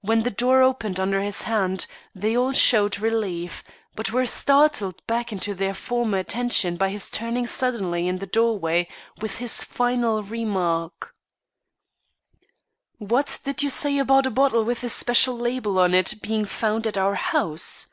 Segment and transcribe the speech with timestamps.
[0.00, 3.62] When the door opened under his hand, they all showed relief,
[3.94, 8.88] but were startled back into their former attention by his turning suddenly in the doorway
[9.20, 11.14] with this final remark:
[12.96, 16.86] "What did you say about a bottle with a special label on it being found
[16.86, 17.88] at our house?